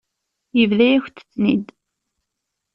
Yebḍa-yakent-ten-id. 0.59 1.65